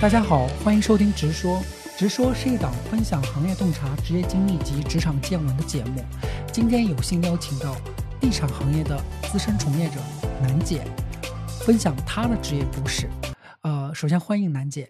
[0.00, 1.58] 大家好，欢迎收听《直说》。
[1.98, 6.02] 直说是一档分享行业洞察、职业经历及职场见闻的节目。
[6.50, 7.76] 今天有幸邀请到
[8.18, 8.98] 地产行业的
[9.30, 9.96] 资深从业者
[10.40, 10.80] 楠姐，
[11.66, 13.10] 分享她的职业故事。
[13.60, 14.88] 呃，首先欢迎楠姐。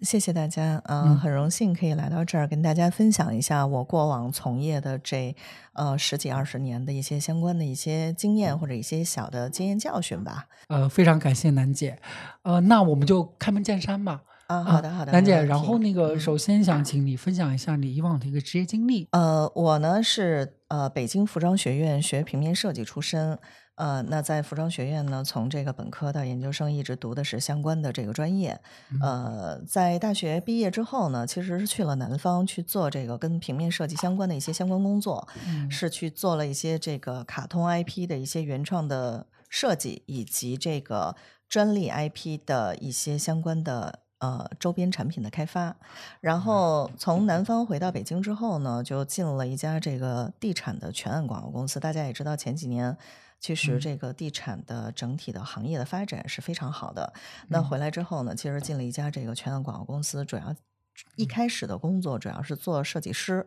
[0.00, 5.34] 谢谢大家，嗯，很荣幸可以来到这儿，跟大家分享一下我过往从业的这
[5.72, 10.46] 呃十几二十年的一些相关的一些经验或者一些小的经验教训吧。
[10.68, 11.98] 呃，非常感谢楠姐。
[12.42, 14.22] 呃，那我们就开门见山吧。
[14.46, 15.42] 啊，好的好的，楠姐。
[15.42, 19.08] 然后那个，首先想请你分享一下你以往的一个职业经历。
[19.10, 23.38] 呃，我呢是呃北京服装学院学平面设计出身。
[23.78, 28.60] 呃，那在服装学院呢，从这个本科到研究生一直读的是相关的这个专业。
[29.00, 35.28] 呃，在大学毕业之后呢，其实是去了南方去做这个跟平面设计相关的一些相关工作，
[35.70, 41.14] 是去做了一些这个卡通 IP 的一些原创的设计，以及这个
[41.48, 45.76] 专利 IP 的一些相关的呃周边产品的开发。
[46.20, 51.80] 然后从南方回到北京之后呢，就进了一家这个地产的全案广告公司。
[51.80, 52.96] 大家也知道，前几年。
[53.40, 57.12] 其实这个地产的整体的行业的发展是非常好的。
[57.46, 60.52] 那回来之后呢，其实进了一家这个全案广告公司，主要
[61.14, 63.46] 一开始的工作主要是做设计师，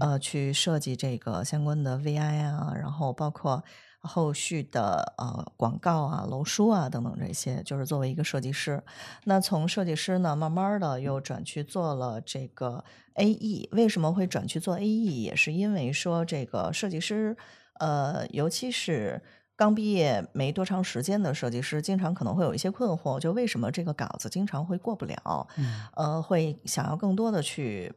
[0.00, 3.62] 呃，去设计这个相关的 VI 啊，然后包括
[4.02, 8.82] 后续的呃广告啊、楼书啊等等这些，就是作为一个设计师。
[9.24, 12.84] 那从设计师呢，慢慢的又转去做了这个
[13.14, 13.68] AE。
[13.72, 15.22] 为什么会转去做 AE？
[15.22, 17.36] 也是因为说这个设计师。
[17.74, 19.22] 呃，尤其是
[19.56, 25.48] 刚毕业没多长时间的设计师，经常可能会有一些困惑，就为什么这个稿子经常会过不了？
[25.96, 27.90] 呃，会想要更多的去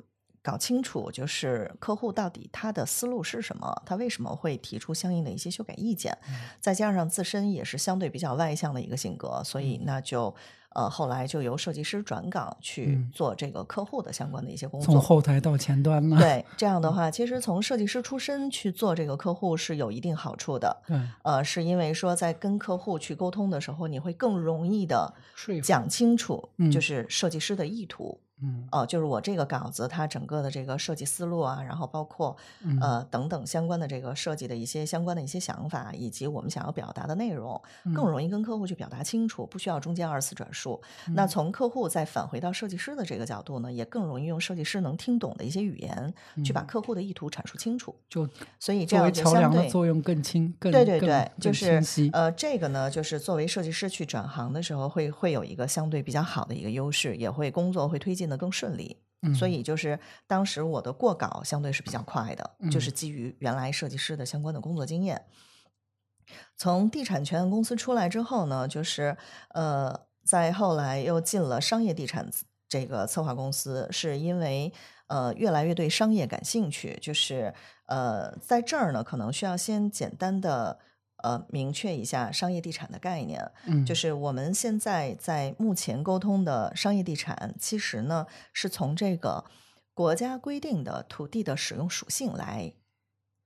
[0.43, 6.15] 搞清楚，就是客户到底他的思路是什么，他为什么会提出相应的一些修改意见？
[6.59, 10.35] 再加上自身也是相对比较外向的一个性格，所以那就。
[10.75, 16.17] 呃，后来就由设计师转岗去做这个客户的相关的一些工作，从后台到前端嘛。
[16.17, 20.75] 对，这样的话，其实从设计师出身去做这个客户是有一定好处的。
[20.87, 25.13] 对，呃，是因为说在跟客户去沟通的时候，你会更容易的
[25.61, 28.19] 讲清楚，就是设计师的意图。
[28.32, 28.32] 嗯，
[28.71, 32.35] 哦，就是我这个稿子，它整个的这个设计思路啊，然后包括
[32.81, 37.61] 呃等等相关的这个设计的一些相关的一些想法，以及我们想要表达的内容，
[37.93, 40.81] 更容易跟客户去表达清楚，不需要中间二次转述。
[41.13, 47.95] 那从客户再返回到设计师的这个角度呢，也更容易用设计师能听懂的一些语言，去把客户的意图阐述清楚。
[48.09, 48.27] 就。
[48.59, 51.81] 所以这样桥梁的作用更轻，更对对对，就是
[52.13, 58.97] 呃这个呢，就是作为设计师去转行的时候，会会有一个相对比较好的一个优势，也会工作会推进的更顺利。
[59.33, 65.25] 所以就是当时我的过稿相对是比较快的，就是基于原来设计师的相关的工作经验。
[66.57, 69.15] 从地产权公司出来之后呢，就是
[69.51, 72.29] 呃，在后来又进了商业地产
[72.67, 74.73] 这个策划公司，是因为
[75.07, 77.53] 呃越来越对商业感兴趣，就是
[77.85, 80.79] 呃在这儿呢，可能需要先简单的。
[81.23, 89.45] 呃，明确一下商业地产的概念，嗯，就是我们现在在目前沟通的商业地产，其实呢是从这个
[89.93, 92.73] 国家规定的土地的使用属性来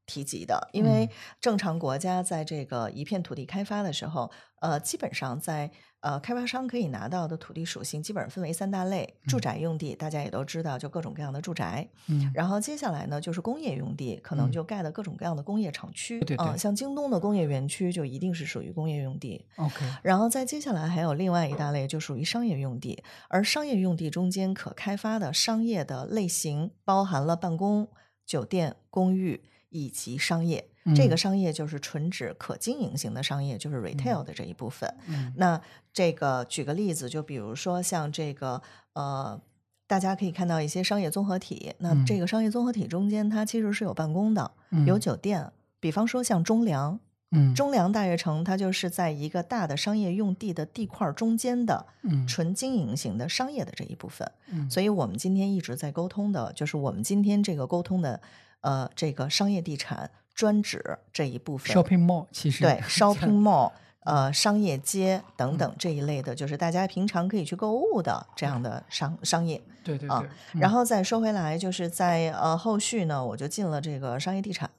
[0.08, 1.08] 提及的，因为
[1.40, 4.32] 正常国家在这个一片土地开发的时候，
[4.62, 5.70] 呃，基本上在。
[6.00, 11.90] 呃，开发商可以拿到的土地属性基本上分为三大类：住宅用地，大家也都知道，就各种各样的住宅。
[12.06, 16.20] 嗯，然后接下来呢，就是工业用地，可能就盖的各种各样的工业厂区。
[16.20, 16.58] 对对。
[16.58, 19.44] 像京东的工业园区就一定是属于工业用地。
[19.56, 19.84] OK。
[20.04, 23.04] 然后再接下来还有另外一大类，就属于商业用地。
[23.28, 27.90] 而商业用地中间可开发的商业的类型，包含了办公、
[28.24, 30.70] 酒店、公寓以及商业。
[30.96, 34.90] 这个商业就是纯指可经营型的商业，就是 retail 的这一部分。
[35.36, 35.62] 那
[35.92, 38.62] 这个举个例子，就比如说像这个
[38.94, 39.42] 呃，
[39.86, 41.74] 大家可以看到一些商业综合体。
[41.80, 44.50] 那这个商业综合体中间，它其实是有办公的，
[44.86, 45.52] 有酒店。
[45.82, 46.98] 比方说像中粮，
[47.32, 51.86] 嗯，中粮大悦城，它就是在一个大的商业用地的地块中间的
[52.26, 54.32] 纯经营型的商业的这一部分。
[54.70, 58.22] 所以我们今天一直在沟通的，就是我们今天这个沟通的
[58.62, 60.12] 呃，这个商业地产。
[60.38, 63.72] 专指这一部分，shopping mall 其实对 shopping mall，
[64.02, 69.60] 呃，商业街等等这一类的，就是大家平常可以去购物的这样的商商业。
[69.84, 70.30] 对对对。
[70.62, 74.70] 然后再说回来，就是在呃后续呢，我就进了这个商业地产。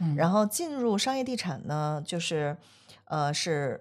[0.00, 0.14] 嗯。
[0.16, 2.54] 然后进入商业地产呢，就是
[3.06, 3.80] 呃是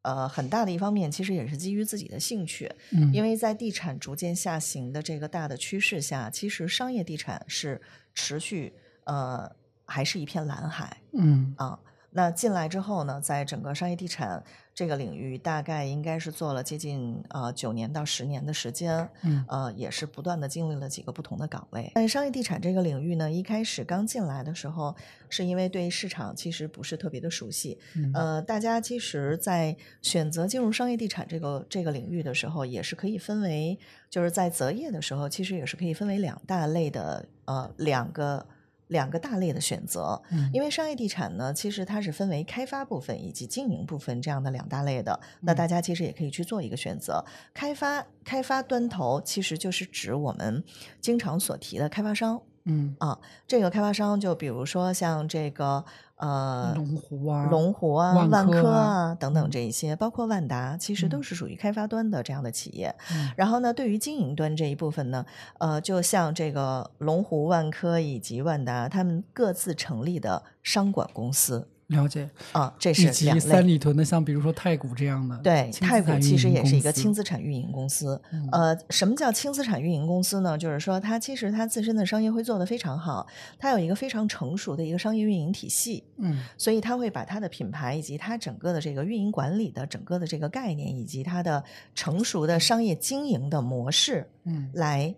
[0.00, 2.72] 呃很大的一方面，其实也是基于自己的兴趣。
[2.92, 3.12] 嗯。
[3.12, 7.82] 因为在地产逐渐下行的这个大的趋势下，其实商业地产是
[8.14, 8.74] 持续
[9.04, 9.50] 呃。
[9.84, 11.78] 还是一片蓝海，嗯啊，
[12.10, 14.42] 那进来之后呢，在整个商业地产
[14.74, 21.90] 这个领域大概应该是做了接近呃九年到十年的时间，嗯呃，也是不断的经历了几个不同的岗位。
[21.94, 24.94] 但商业地产这个领域呢，一开始刚进来的时候，
[25.28, 33.78] 是因为对市场其实不是特别的熟悉，嗯呃，大家其实，在选择进入商业地产这个这个领域的时候，也是可以分为，
[34.08, 38.46] 就是在择业的时候，其实也是可以分为两大类的，呃，两个
[38.92, 40.22] 两个大类的选择。
[40.30, 45.18] 嗯因为商业地产呢，其实它是分为开发部分以及经营部分这样的两大类的。
[45.40, 47.24] 那嗯大家其实也可以去做一个选择。
[47.52, 50.62] 开发开发端头其实就是指我们
[51.00, 53.18] 经常所提的开发商嗯，啊。
[53.46, 55.84] 这个开发商就比如说像这个
[56.16, 62.94] 呃龙湖啊，龙湖啊、万万科科啊啊等等嗯这一些，包括万达，其实都嗯是属于开发端的这样的企业。
[63.12, 65.24] 嗯然后呢，对于经营端这一部分呢，
[65.58, 73.66] 呃，就像这个龙湖、万科以及万达，他们各自成立的商管公司了解，啊，这是两及三。
[73.66, 78.20] 里屯的，像比如说太古这样的，对，太古其实也是一个轻资产运营公司。
[78.32, 80.58] 嗯呃，什么叫轻资产运营公司呢？
[80.58, 83.26] 就是说，它其实它自身的商业会做得非常好，
[83.58, 86.02] 它有一个非常成熟的一个商业运营体系。
[86.18, 91.62] 嗯所以它会把它的品牌以及它整个的这个运营管理的整个的这个概念，以及它的
[91.94, 95.14] 成熟的商业经营的模式嗯来。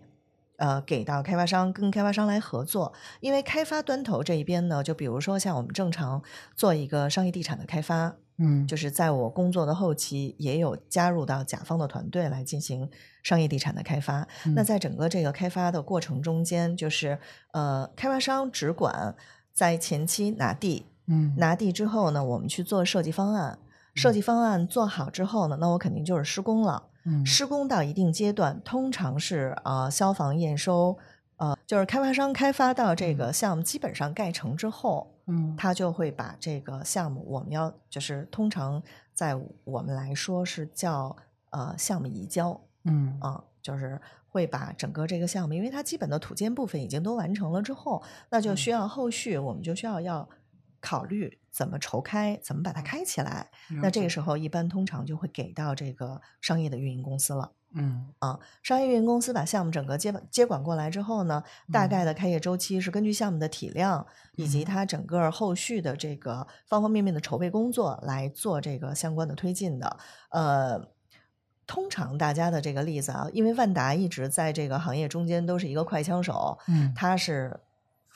[0.57, 6.21] 呃，给到开发商，跟开发商来合作，因为开发端头这一边呢，就比如说像我们正常
[6.55, 12.89] 做一个商业地产的开发，嗯，就是在我工作的后期，也有加入到甲方的团队来进行
[13.23, 14.27] 商业地产的开发。
[14.55, 17.19] 那嗯在整个这个开发的过程中间，就是
[17.51, 19.15] 呃，开发商只管
[19.53, 23.59] 在前期拿地，嗯拿地之后呢，我们去做设计方案。
[23.93, 26.83] 设计方案做好之后呢，那我肯定就是施工了。
[27.05, 27.25] 嗯。
[27.25, 30.97] 施工到一定阶段，通常是呃消防验收，
[31.37, 35.55] 呃就是开发商开发到这个项目基本上盖成之后，嗯。
[35.57, 38.81] 他就会把这个项目我们要就是通常
[39.13, 41.15] 在我们来说是叫
[41.51, 43.17] 呃项目移交嗯。
[43.21, 50.27] 啊、就是会把整个这个项目，因为它基本的土建部分已经都完成了之后，那就需要后续我们就需要要
[50.81, 53.49] 考虑怎么筹开，怎么把它开起来。
[53.81, 57.53] 那这个时候一般通常就会给到这个商业的运营公司了。
[57.77, 61.41] 嗯啊，商业运营公司把项目整个接接管过来之后呢，
[61.71, 64.05] 大概的开业周期是根据项目的体量
[64.35, 69.97] 以及嗯它整个后续的这个方方面面的筹备工作来做这个相关的推进的。
[70.29, 70.89] 呃，
[71.67, 77.59] 通常大家的这个例子啊，因为万达一直在这个行业中间都是一个快枪手，嗯它是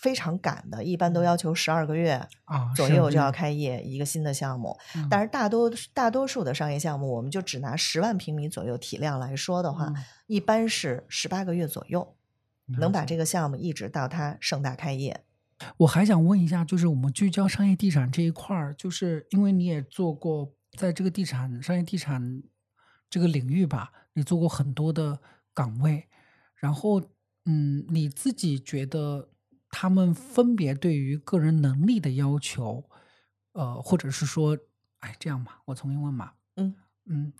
[0.01, 2.13] 非常赶的，一般都要求十二个月
[2.45, 4.77] 啊左右就要开业一个新的项目。
[4.95, 5.07] 嗯。
[5.09, 9.95] 但是大多大多数的商业项目，我们就只拿十万平米左右体量来说的话，嗯。
[10.27, 12.15] 一般是十八个月左右，
[12.79, 15.25] 能把这个项目一直到它盛大开业。
[15.77, 22.41] 我还想问一下，就是我们聚焦商业地产这一块儿，就是因为你也做过在这个地产商业地产
[23.09, 25.19] 这个领域吧，你做过很多的
[25.53, 26.07] 岗位，
[26.55, 27.01] 然后
[27.45, 29.27] 嗯，你自己觉得
[29.69, 32.83] 他们分别对于个人能力的要求，
[33.53, 34.57] 呃，或者是说，
[34.99, 36.75] 哎，这样吧，我重新问吧，嗯
[37.05, 37.33] 嗯，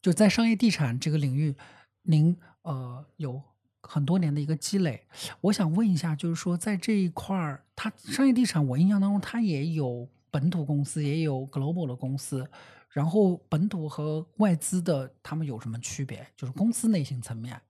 [0.00, 1.54] 就在商业地产这个领域，
[2.02, 3.42] 您呃有
[3.80, 5.06] 很多年的一个积累，
[5.40, 12.48] 我想问一下，就是说在这一块儿，它商业地产，我印象当中它也有本土公司，也有 global 的公司，
[12.90, 16.26] 然后本土和外资的他们有什么区别？
[16.36, 17.60] 就是公司内型层面。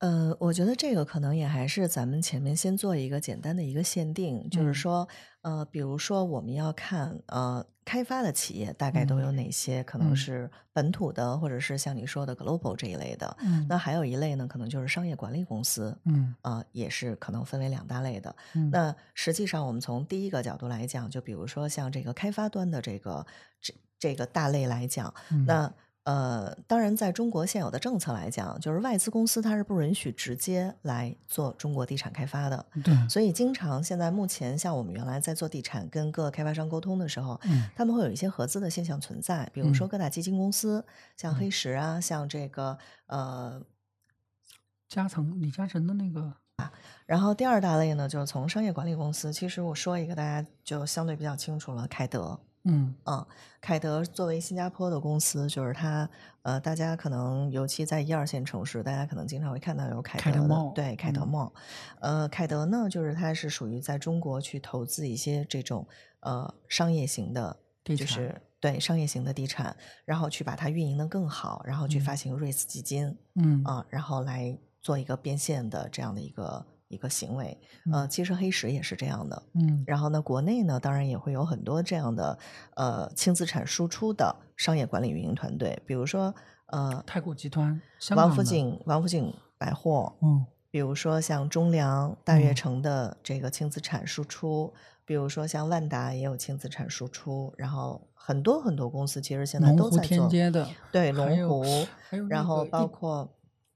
[0.00, 4.72] 呃，我觉得这个可能也还是咱们前面先做一个简单的一个限定，就是嗯。
[4.72, 5.08] 说，
[5.42, 9.34] 呃，比如说我们要看呃开发的企业大概都有嗯。
[9.34, 10.14] 哪些，可能嗯。
[10.14, 13.36] 是本土的，或者是像你说的 global 这一类的。
[13.40, 13.66] 嗯。
[13.68, 16.32] 那还有一类呢，可能就是商业管理公司，嗯。
[16.42, 18.36] 啊、也是可能分为两大类的。
[18.54, 18.70] 嗯。
[18.70, 23.26] 那实际上，我们从第一个角度来讲，就比如说像这个开发端的这个
[23.60, 25.44] 这这个大类来讲，嗯。
[25.44, 25.74] 那
[26.08, 32.64] 呃，当然，在中国现有的政策来讲，就是外资公司它是不允许直接来做中国地产开发的。
[32.82, 40.82] 对，所以，经常现在目前像我们原来在做地产跟各个开发商沟通的时候，嗯他们会有一些合资的现象存在，比如说嗯各大基金公司，
[41.14, 43.60] 像黑石啊，像这个呃
[44.88, 46.72] 嘉诚李嘉诚的那个啊，
[47.04, 49.30] 然后第二大类呢，就是从商业管理公司。
[49.30, 52.40] 其实我说一个大家就相对比较清楚了，凯德。
[52.64, 53.26] 嗯嗯，
[53.60, 56.08] 凯德作为新加坡的公司，就是它
[56.42, 61.52] 呃，大家可能尤其在一二线城市，大家可能经常会看到有凯德的凯德茂对凯德嗯茂。
[62.00, 65.86] 呃，凯德呢，就是它是属于在中国去投资一些这种
[66.20, 73.16] 呃商业型的，就是对商业型的地产，然后去把它运营的更好，然后去发嗯行 REITs 基金。
[73.36, 77.56] 嗯啊，然后来做一个变现的这样的一个一个行为。
[77.92, 79.42] 呃，其实黑石也是这样的。
[79.54, 82.38] 嗯然后呢，国内呢，当然也会有很多这样的
[82.74, 86.34] 呃轻资产输出的商业管理运营团队，比如说
[86.66, 87.80] 呃太古集团、
[88.16, 94.72] 王府，井王府井百货，嗯比如说像中粮、大悦嗯城的这个轻资产输出，
[95.06, 100.06] 比如说像万达也有轻资产输出，然后很多很多公司其实现在都在做。
[100.06, 101.64] 天街的，对，龙湖，
[102.28, 103.26] 然后包括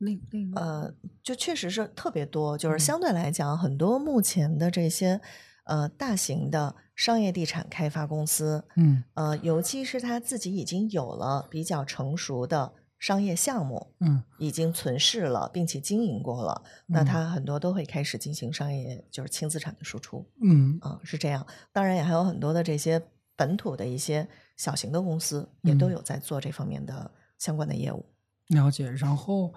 [0.02, 5.20] 另另外呃，就确实是特别多，就是嗯相对来讲，很多目前的这些
[5.64, 21.46] 呃大型的商业地产开发公司，嗯呃，尤其是它自己已经有了比较成熟的商业项目，嗯已经存世了，并且经营过了，那嗯它很多都会开始进行商业就是轻资产的输出，嗯啊、是这样。
[21.72, 23.00] 当然也还有很多的这些
[23.36, 28.04] 本土的一些小型的公司，也都嗯有在做这方面的相关的业务。
[28.48, 28.90] 了解。
[28.90, 29.52] 然后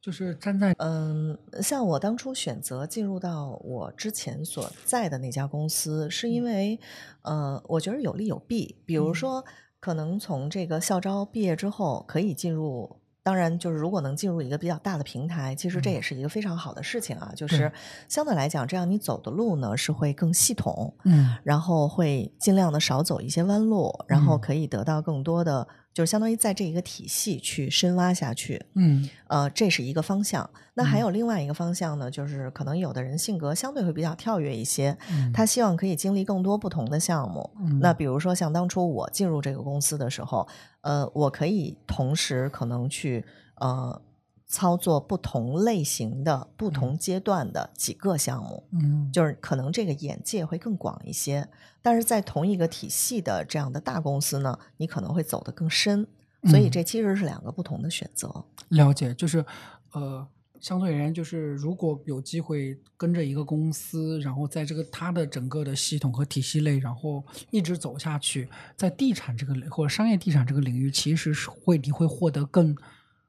[0.00, 6.78] 就是站在嗯，像我当初选择进入到我之前所在的那家公司，是因为，
[7.22, 8.76] 呃，我觉得有利有弊。
[8.86, 9.44] 比如嗯说，
[9.78, 12.99] 可能从这个校招毕业之后，可以进入。
[13.22, 17.32] 当然，就是如果能进入一个比较大的平台，其实这嗯也是一个非常好的事情啊。
[17.36, 17.70] 就是
[18.08, 28.64] 相对来讲，这样你走的路呢是会更系统，嗯然后会尽量的少走一些弯路，然后嗯可以得到更多的，就是相当于在这一个体系去深挖下去。
[28.74, 30.48] 嗯呃，这是一个方向。
[30.74, 37.50] 那还嗯有另外一个方向呢，就是可能有的人性格相对会比较跳跃一些，嗯，他希望可以经历更多不同的项目。
[37.60, 40.46] 嗯那比如说像当初我进入这个公司的时候，
[40.82, 43.24] 呃，我可以同时可能去
[43.56, 44.00] 呃
[44.46, 48.66] 操作不同类型的、不同阶段的几个项目。
[48.72, 51.48] 嗯就是可能这个眼界会更广一些，
[51.82, 56.06] 但是在同一个体系的这样的大公司呢，你可能会走得更深，
[56.44, 58.44] 所以嗯这其实是两个不同的选择。
[58.68, 59.44] 了解，就是
[59.92, 60.26] 呃，
[60.60, 72.76] 相对而言，就是如果有机会跟着一个公司，然后在这个它的整个的系统和体系内，然后一直走下去，在地产这个或者商业地产这个领域，其实是会你会获得更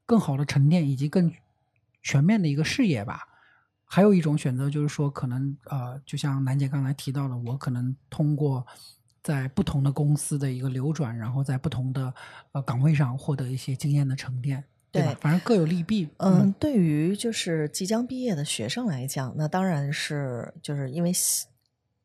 [0.05, 1.31] 更好的沉淀以及更
[2.03, 3.27] 全面的一个视野吧。
[3.85, 8.65] 还有一种选择就是说，可能呃，就像楠姐刚才提到的，我可能通过
[9.21, 12.13] 在不同的公司的一个流转，然后在不同的
[12.53, 15.17] 呃岗位上获得一些经验的沉淀，对吧？
[15.21, 16.09] 反正各有利弊。
[16.17, 21.11] 嗯，对于就是即将毕业的学生来讲，那当然是就是因为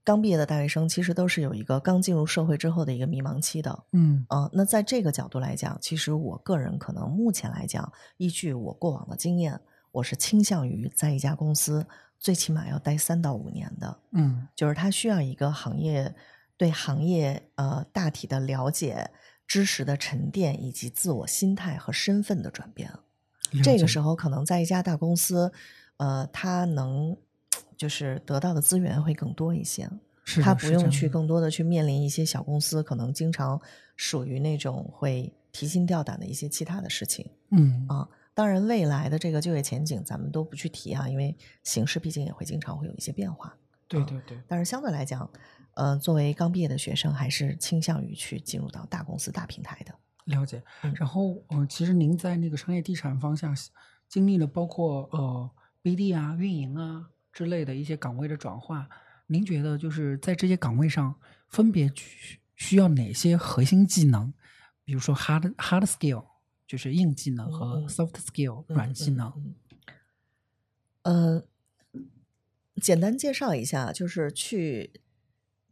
[0.05, 3.85] 刚毕业的大学生其实都是有一个刚进入社会之后的一个迷茫期的。
[3.93, 9.59] 嗯嗯、那在这个角度来讲，其实我个人可能目前来讲，依据我过往的经验，
[9.91, 11.85] 我是倾向于在一家公司
[12.21, 13.99] 最起码要待三到五年的。
[14.13, 16.15] 嗯就是他需要一个行业
[16.57, 19.11] 对行业呃大体的了解、
[19.47, 22.91] 知识的沉淀，以及自我心态和身份的转变。
[23.63, 25.53] 这个时候，可能在一家大公司，
[25.99, 27.17] 呃，他能
[27.77, 29.89] 就是得到的资源会更多一些，
[30.25, 33.61] 是他不用去更多的去面临一些小公司可能经常
[33.95, 37.31] 属于那种会提心吊胆的一些其他的事情。
[37.51, 43.57] 嗯啊当然，未来的这个就业前景咱们都不去提啊，因为形势毕竟也会经常会有一些变化。
[43.89, 45.31] 对对对，但是相对来讲，
[45.77, 49.95] 呃，作为刚毕业的学生，还是倾向于去进入到大公司、大平台的。
[50.25, 50.93] 了解嗯。
[50.97, 53.55] 然后，呃，其实您在那个商业地产方向
[54.09, 55.51] 经历了包括呃
[55.83, 58.89] BD 啊、运营啊之类的一些岗位的转化，
[59.27, 61.15] 您觉得就是在这些岗位上
[61.49, 64.33] 分别需需要哪些核心技能？
[64.85, 66.25] 比如说 hard hard skill，
[66.67, 69.31] 就是硬技能和 soft skill 软技能。
[69.37, 69.55] 嗯
[71.03, 71.45] 呃，
[72.81, 75.03] 简单介绍一下，就是去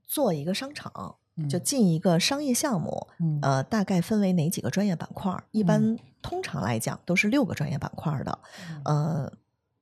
[0.07, 1.17] 做一个商场，
[1.49, 1.63] 就嗯。
[1.63, 3.39] 进一个商业项目，嗯。
[3.43, 5.35] 呃，大概分为哪几个专业板块？
[5.51, 5.67] 一嗯。
[5.67, 8.39] 般通常来讲都是六个专业板块的。
[8.71, 8.83] 嗯。
[8.85, 9.33] 呃，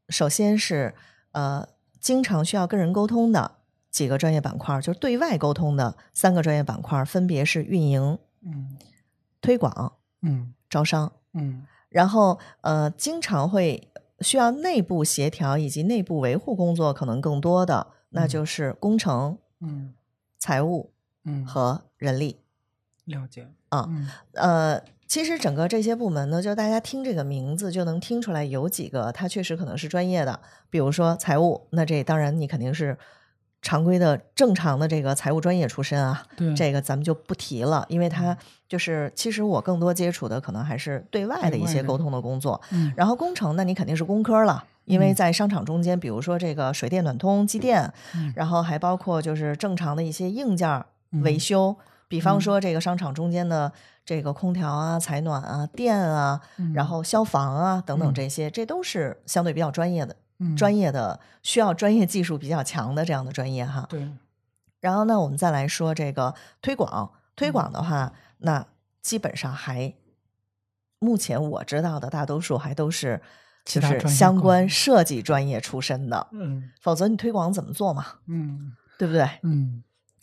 [0.09, 0.95] 首先是
[1.33, 1.67] 呃，
[2.01, 3.59] 经常需要跟人沟通的
[3.91, 8.77] 几个专业板块，就是对外沟通的三个专业板块，分别是运营、嗯
[9.41, 11.13] 推广、嗯招商。
[11.35, 11.67] 嗯。
[11.89, 18.29] 然后呃，经常会需要内部协调以及内部维护工作可能更多的，那嗯。
[18.29, 19.93] 就是工程、嗯
[20.43, 20.91] 财务
[21.25, 22.41] 嗯，和人力。
[23.05, 23.47] 了解。
[23.69, 24.09] 啊嗯。
[24.33, 32.99] 呃，其实整个这些部门呢，就大家听这个名字就能听出来，有几个它确实可能是专业的，比如说财务，那这当然你肯定是
[33.61, 36.53] 常规的、正常的这个财务专业出身啊，对。
[36.57, 38.37] 这个咱们就不提了，因为他
[38.69, 42.93] 就是其实我更多接触的可能还是对外的一些沟通的工作，嗯。
[42.97, 45.15] 然后工程，那你肯定是工科了，因为嗯。
[45.15, 48.33] 在商场中间，比如说这个水电暖通、机电，嗯。
[48.37, 50.87] 然后还包括就是正常的一些硬件儿
[51.23, 51.77] 维嗯修，
[52.09, 52.41] 比方嗯。
[52.41, 53.73] 说这个商场中间的
[54.05, 56.41] 这个空调啊、采暖啊、电啊，
[56.75, 58.15] 然嗯后消防啊等等嗯。
[58.15, 60.57] 这些，这都是相对比较专业的嗯。
[60.57, 63.87] 专业的、需要专业技术比较强的这样的专业哈。
[63.89, 64.09] 对，
[64.81, 67.13] 然后呢，我们再来说这个推广。
[67.35, 67.53] 推嗯。
[67.53, 68.67] 广的话，那
[69.01, 69.95] 基本上还，
[70.99, 73.23] 目前我知道的大多数还都是
[73.65, 78.07] 就是相关设计专业出身的，嗯否则你推广怎么做嘛？
[78.29, 79.29] 嗯对不对？
[79.43, 79.83] 嗯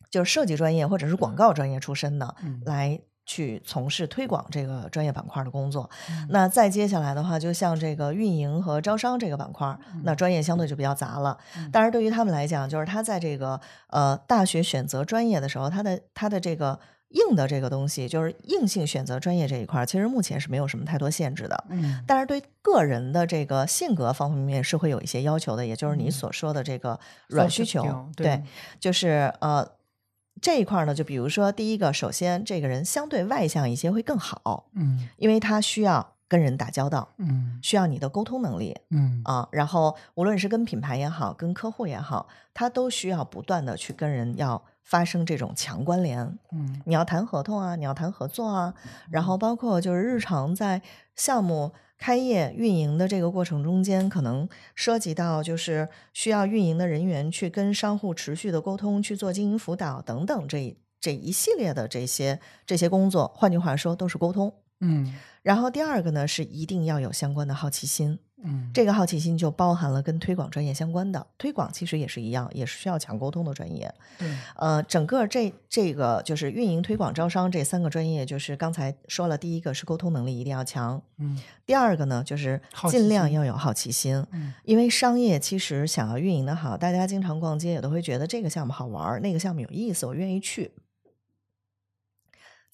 [0.10, 5.89] 就是设计专业或者是广告专业出身的，嗯来去从事推广这个专业板块的工作。
[6.10, 11.38] 嗯那再接下来的话，就像这个运营和招商这个板块，那专业相对就比较杂了。
[11.55, 21.65] 嗯当然，对于他们来讲，就是他在这个呃大学选择专业的时候，他的他的这个硬的这个东西，就是硬性选择专业这一块，其实目前是没有什么太多限制的。
[21.69, 22.03] 嗯。
[22.05, 26.11] 但是对个人的这个性格方方面面是会有一些要求的，也就是你嗯。
[26.11, 27.83] 所说的这个软需求
[28.15, 28.43] 对，
[28.79, 29.67] 就是呃
[30.39, 35.07] 这一块呢，就比如说第一个，首先这个人相对外向一些会更好，嗯。
[35.17, 37.59] 因为他需要跟人打交道，嗯。
[37.63, 39.21] 需要你的沟通能力嗯。
[39.23, 39.47] 啊。
[39.51, 46.38] 然后无论是跟品牌也好，跟客户也好，他都需要不断的去跟人要发生这种强关联。
[46.51, 48.74] 嗯你要谈合同啊，你要谈合作啊，
[49.12, 50.81] 然后包括就是日常在
[51.15, 64.53] 项目开业运营的这个过程中间，可能涉及到就是需要运营的人员去跟商户持续的沟通，去做经营辅导等等这一这一系列的这些这些工作，换句话说都是沟通。
[64.81, 73.93] 嗯然后第二个呢是一定要有相关的好奇心，嗯这个好奇心就包含了跟推广专业相关的，推广其实也是一样，也是需要强沟通的专业。
[74.17, 90.72] 对呃，整个这这个就是运营、推广、招商这三个专业，就是刚才说了，第一个是沟通能力一定要强，嗯第二个呢就是尽量要有好奇心，嗯因为商业其实想要运营的好，大家经常逛街也都会觉得这个项目好玩，那个项目有意思，我愿意去。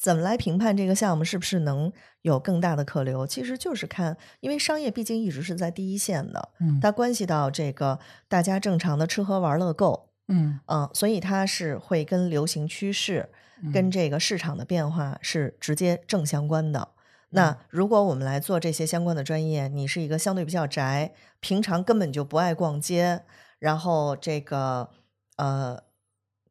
[0.05, 3.25] 怎么来评判这个项目是不是能有更大的客流？
[3.25, 7.97] 其实就是看，因为商业毕竟一直是在第一线的，嗯它关系到这个
[8.27, 13.27] 大家正常的吃喝玩乐购，嗯嗯，所以它是会跟流行趋势、
[13.73, 16.89] 跟嗯这个市场的变化是直接正相关的。
[17.29, 23.23] 那如果我们来做这些相关的专业，你是一个相对比较宅，平常根本就不爱逛街，
[23.57, 24.87] 然后这个
[25.37, 25.81] 呃，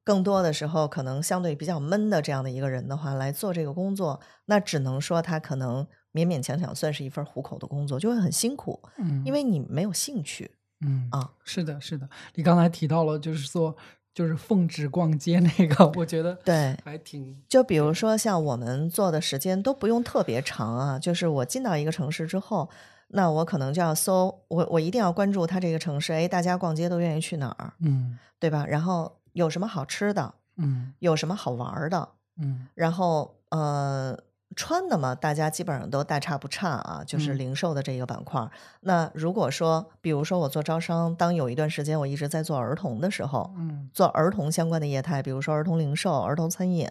[0.05, 10.51] 更多的时候可能相对比较闷的这样的一个人的话，来做这个工作，那只能说他可能勉勉强强算是一份糊口的工作，就会很辛苦，嗯，因为你没有兴趣。
[10.87, 13.75] 嗯啊，是的，是的，你刚才提到了，就是说，
[14.13, 22.69] 就是奉旨逛街那个，我觉得对，还挺就比如说像我们做的时间都不用特别长啊，就是我进到一个城市之后，
[23.09, 28.67] 那我可能就要搜，我我一定要关注它这个城市，哎，大家逛街都愿意去哪儿，嗯对吧？
[28.67, 32.09] 然后有什么好吃的，嗯有什么好玩的，
[32.41, 34.19] 嗯然后呃。
[34.57, 38.49] 穿的嘛，大家基本上都大差不差啊，就是嗯零售的这个板块儿。
[38.83, 46.87] 那如果说，比如说我做招商，当有一段时间我一直在做儿童的时候，嗯做儿童相关的业态，比如说儿童零售、儿童餐饮、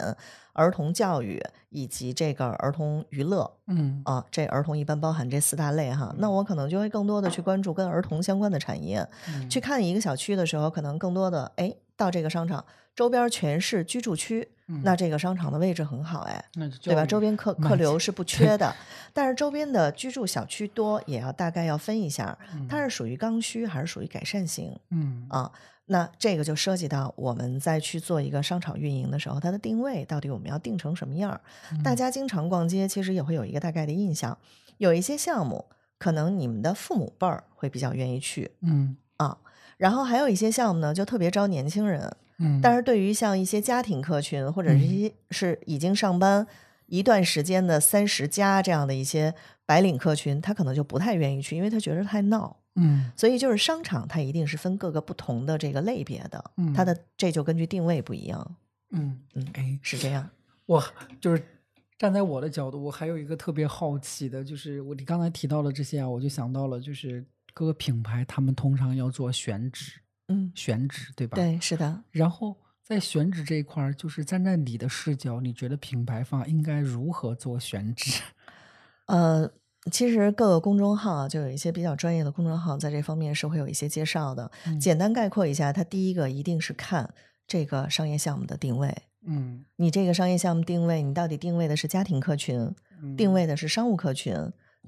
[0.51, 6.13] 儿童教育以及这个儿童娱乐嗯啊，这儿童一般包含这四大类哈。
[6.17, 9.07] 那我可能就会更多的去关注跟儿童相关的产业。
[9.29, 12.63] 嗯去看一个小区的时候，可能更多的哎，到这个商场
[12.95, 14.47] 周边全是居住区，
[14.83, 16.43] 那这个商场的位置很好哎。
[16.83, 17.05] 对吧？
[17.05, 18.75] 周边客客流是不缺的，
[19.13, 22.37] 但是周边的居住小区多，也要大概要分一下，
[22.69, 25.51] 它是属于刚需还是属于改善型嗯啊？
[25.85, 31.41] 那这个就涉及到我们在去做一个商场运营的时候，它的定位到底我们要定成什么样儿？
[31.83, 34.37] 大家经常逛街，其实也会有一个大概的印象。
[34.77, 35.65] 有一些项目，
[35.97, 39.02] 可能你们的父母辈儿会比较愿意去嗯啊，
[39.77, 42.15] 然后还有一些项目呢，就特别招年轻人。
[42.39, 46.45] 嗯，但是对于像一些家庭客群，或者是一些是已经上班
[46.87, 49.33] 一段时间的三十加这样的一些
[49.65, 52.57] 白领客群，他可能就不太愿意去，因为他觉得太闹。
[52.75, 58.55] 嗯所以就是商场，它一定是分各个不同的这个类别的，嗯它的这就根据定位不一样，
[58.89, 60.27] 嗯嗯哎，是这样。
[60.65, 60.83] 我
[61.21, 61.43] 就是
[61.99, 67.23] 站在我的角度，我还有一个特别好奇的，就是我你刚才提到了这些啊，我就想到了，就是
[67.53, 71.35] 各个品牌他们通常要做选址，嗯，选址对吧？。
[71.35, 72.03] 对，是的。
[72.11, 78.21] 然后在选址这一块儿，就是站在你的视角，你觉得品牌方应该如何做选址？
[79.07, 79.51] 呃，
[79.91, 84.51] 其实各个公众号啊，就有一些比较专业的公众号，在这方面是会有一些介绍的。
[84.65, 87.13] 嗯简单概括一下，它第一个一定是看
[87.45, 88.95] 这个商业项目的定位。
[89.25, 94.33] 嗯你这个商业项目定位，你到底定位的是家庭客群，嗯定位的是商务客群，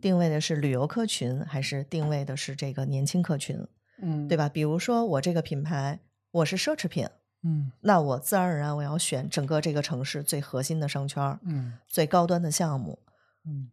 [0.02, 3.66] 定位的是旅游客群，还是定位的是这个年轻客群，
[4.02, 4.50] 嗯，对吧？
[4.50, 6.00] 比如说我这个品牌，
[6.32, 7.08] 我是奢侈品，
[7.44, 13.00] 嗯那我自然而然我要选整个这个城市最核心的商圈、嗯最高端的项目，
[13.46, 13.70] 嗯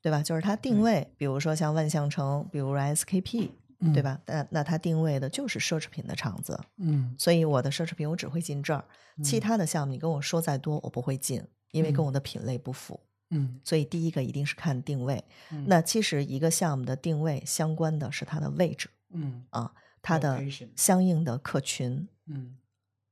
[0.00, 0.22] 对吧？
[0.22, 4.02] 就是它定位，比如说像万象城，比如 SKP 嗯对？
[4.02, 4.20] 吧？
[4.26, 8.84] 那那它定位的就是奢侈品的场子，嗯所以我的奢侈品我只会进这儿，
[9.24, 13.00] 其嗯他的项目你跟我说再多，我不会进，因为跟嗯我的品类不符。
[13.32, 13.58] 嗯。
[13.64, 15.24] 所以第一个一定是看定位。
[15.50, 15.64] 嗯。
[15.66, 20.40] 那其实一个项目的定位相关的是它的位置嗯啊，它的
[20.76, 22.56] 相应的客群，嗯。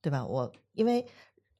[0.00, 0.24] 对吧？
[0.24, 1.04] 我因为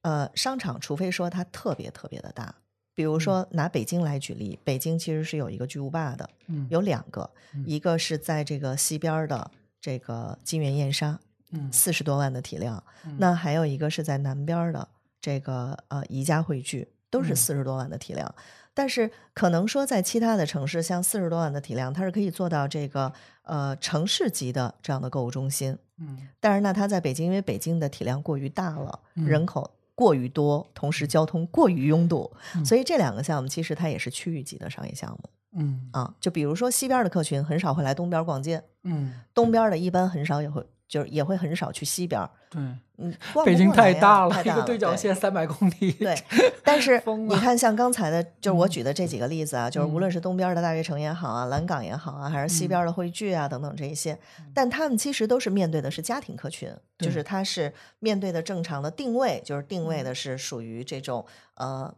[0.01, 2.55] 呃，商场除非说它特别特别的大，
[2.95, 3.05] 比嗯。
[3.05, 6.67] 如说拿北京来举例，北京其实是有一个巨无霸的，嗯。
[6.71, 7.63] 有两个，嗯。
[7.67, 11.19] 一个是在这个西边的这个金源燕莎，
[11.51, 11.71] 嗯。
[11.71, 13.15] 四十多万的体量，嗯。
[13.19, 14.87] 那还有一个是在南边的
[15.19, 17.35] 这个呃宜家汇聚，都是嗯。
[17.35, 18.33] 四十多万的体量。
[18.73, 23.11] 但是可能说在其他的城市，像四十多万的体量，它是可以做到这个
[23.43, 25.77] 呃城市级的这样的购物中心。
[25.99, 26.29] 嗯。
[26.39, 29.25] 但是呢，它在北京，因为北京的体量过于大了，嗯。
[29.25, 32.63] 人口过于多，同时交通过于拥堵，嗯。
[32.63, 35.89] 所以这两个项目其实它也是区域级的商业项目嗯。
[35.91, 36.15] 啊。
[36.21, 42.21] 就比如说西边的客群很少会来东边逛街，嗯，东边的一般很少也会就是也会很少去西边。
[42.49, 42.61] 对，
[42.97, 45.89] 嗯，逛北京太大了，太大了一个对角对线三百公里。
[45.93, 46.13] 对，
[46.65, 54.19] 但是你看，像刚才的，就是我嗯举的这几个例子啊，就是无论是东边的大悦城也好啊，蓝港也好啊，还是西嗯边的汇聚啊等等这一些，
[54.53, 61.25] 但他们其实都是面对的是家庭客群，就是他是面对的正常的定位，就是定位的是属于这种
[61.55, 61.95] 呃，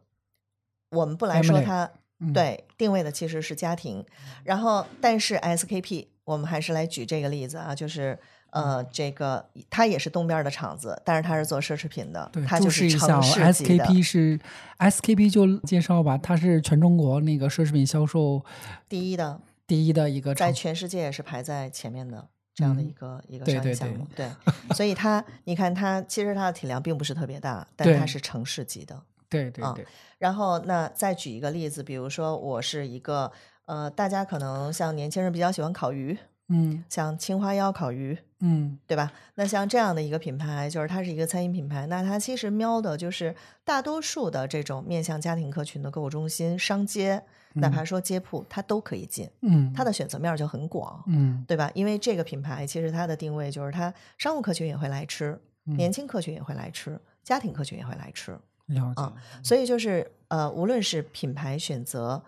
[0.91, 4.06] 我们不来说它嗯，对定位的其实是家庭，
[4.43, 8.19] 然后但是 SKP 我们还是来举这个例子啊，就是。
[8.54, 13.86] 呃，这个它也是东边的厂子，但是它是做奢侈品的对，，它就是一下哦城市级的。
[13.86, 14.39] ，SKP 是
[14.78, 18.44] SKP 就介绍吧，它是全中国那个奢侈品销售
[18.88, 20.52] 第一的，第一的一个在。
[20.52, 24.08] 全世界也是排在前面的这样的一嗯个、一个商业项目。
[24.16, 24.30] 对，
[24.76, 28.96] 所以它，你看它其实它的体量并不是特别大，但它是城市级的。
[28.96, 29.02] 啊
[29.34, 29.84] 对对对，
[30.20, 33.32] 然后，那再举一个例子，比如说我是一个
[33.66, 36.16] 呃，大家可能像年轻人比较喜欢烤鱼，
[36.50, 38.77] 嗯像青花腰烤鱼，嗯。
[38.86, 39.12] 对吧？
[39.36, 51.03] 那像这样的一个品牌，就是它是一个餐饮品牌，那它其实瞄的就是大多数的这种面向家庭客群的购物中心、商街，哪怕说街铺，它都可以进，嗯，它的选择面就很广。
[51.08, 51.43] 嗯。
[51.47, 51.71] 对吧？
[51.73, 55.75] 因为这个品牌其实它的定位就是它商务客群也会来吃，嗯。
[55.75, 62.21] 年轻客群也会来吃，家庭客群也会来吃，了解啊，所以就是呃，无论是品牌选择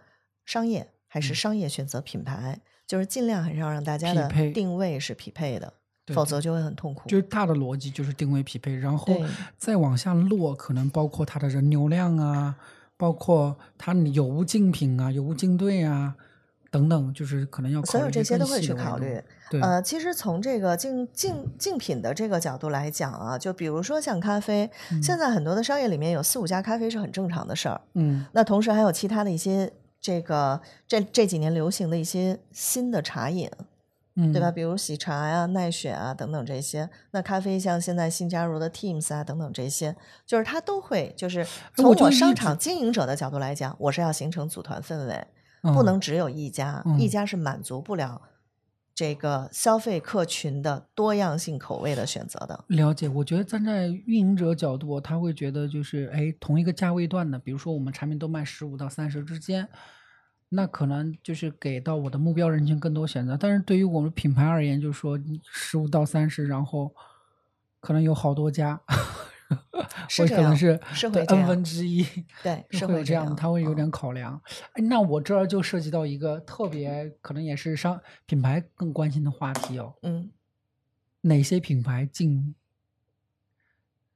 [0.46, 1.36] 商业还是嗯。
[1.36, 5.74] 商业选择品牌，就是尽量还是要让大家的定位是匹配的，
[6.14, 7.10] 否则就会很痛苦。
[7.10, 9.14] 就是大的逻辑就是定位匹配，然后
[9.58, 12.56] 再往下落，可能包括它的人流量啊，
[12.98, 16.16] 包括它有无竞品啊、有无竞对啊
[16.70, 19.22] 等等，就是可能要考所有虑一些更这些都会去考虑。
[19.50, 24.70] 对，呃，其实从这个竞竞竞品的这个角度来讲啊，就比如说像咖啡，
[25.02, 27.80] 现在很多的商业里面有四五家咖啡是很正常的事儿。
[27.94, 33.50] 嗯那同时还有其他的一些这个这这几年流行的一些新的茶饮，
[34.16, 34.50] 嗯，对吧？？
[34.50, 36.90] 比如喜茶呀、奈雪啊等等这些。
[37.12, 45.28] 那咖啡像现在新加入的 Teams 啊等等这些，就是它都会就是从我商场经营者的角度来讲，我是要形成组团氛围，
[45.62, 48.22] 不嗯能只有一家，一嗯家是满足不了
[48.94, 52.64] 这个消费客群的多样性口味的选择的。
[52.68, 59.68] 了解，我觉得站在运营者角度，他会觉得就是，哎，同一个价位段的，比如说我们产品都卖十五到三十之间，
[60.56, 63.36] 那可能就是给到我的目标人群更多选择。
[63.38, 66.96] 但是对于我们品牌而言，就是说十五到三十，然后
[67.80, 68.82] 可能有好多家，
[70.20, 70.80] 我可能是
[71.12, 72.04] 对 n 分之一，
[72.42, 74.42] 对， 是会有这样，他会有点考量。
[74.72, 79.94] 哎，那我这儿就涉及到一个特别可能也是商品牌更关心的话题哦。
[80.02, 80.32] 嗯，
[81.22, 82.56] 哪些品牌进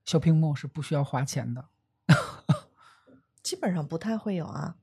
[0.06, 1.65] shopping mall 是不需要花钱的？
[3.43, 4.75] 基本上不太会有啊。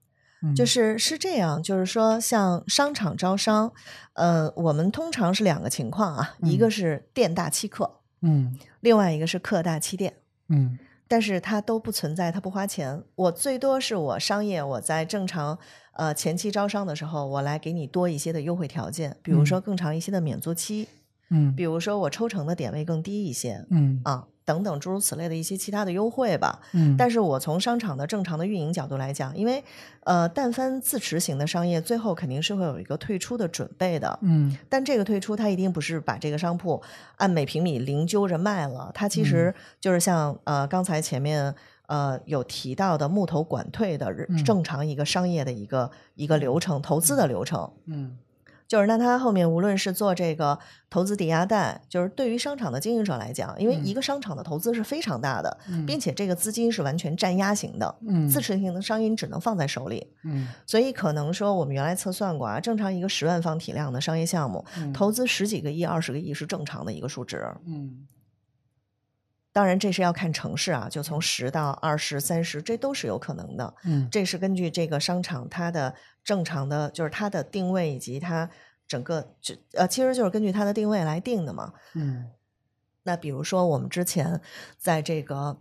[0.42, 0.54] 嗯。
[0.54, 3.72] 就是是这样，就是说，像商场招商，
[4.14, 6.70] 呃，我们通常是两个情况啊，一个嗯。
[6.70, 8.58] 是店大欺客，嗯。
[8.80, 10.14] 另外一个是客大欺店。
[10.48, 10.78] 嗯。
[11.08, 13.00] 但是它都不存在，它不花钱。
[13.14, 15.56] 我最多是我商业，我在正常
[15.92, 20.88] 呃前期招商的时候，我来给你多一些的优惠条件，比如说更长一些的免租期，
[21.30, 21.54] 嗯。
[21.54, 24.00] 比如说我抽成的点位更低一些嗯。
[24.04, 26.60] 啊，等等诸如此类的一些其他的优惠吧。
[26.72, 29.62] 嗯，但是我从商场的正常的运营角度来讲，因为
[30.04, 34.18] 呃，但凡自持型的商业，最后肯定是会有一个退出的准备的。
[34.22, 36.80] 嗯但这个退出，它一定不是把这个商铺
[37.16, 41.52] 按每平米零揪着卖了，它其实就是像呃刚才前面
[41.86, 47.68] 呃有提到的木头管退的嗯正常一个商业的一个一个流程，投资的流程。
[47.86, 48.16] 嗯
[48.68, 50.58] 就是那他后面无论是做这个
[50.90, 53.84] 投资抵押贷，就是对于商场的经营者来讲，因为嗯。
[53.86, 55.86] 一个商场的投资是非常大的，嗯。
[55.86, 58.28] 并且这个资金是完全占压型的，嗯。
[58.28, 60.48] 自持型的商业你只能放在手里，嗯。
[60.66, 64.92] 所以可能说我们原来测算过啊，正常一个十万方体量的商业项目，嗯。
[64.92, 67.46] 投资十几个亿、二十个亿是正常的一个数值。
[67.66, 68.06] 嗯。
[69.52, 73.74] 当然，这是要看城市啊，就从十到二十、三十，这都是有可能的。
[73.84, 74.06] 嗯。
[74.10, 75.94] 这是根据这个商场它的
[76.26, 78.50] 正常的，就是它的定位以及它
[78.86, 81.72] 整个就呃，其实就是根据它的定位来定的嘛。
[81.94, 82.26] 嗯
[83.04, 84.40] 那比如说，我们之前
[84.76, 85.58] 在这个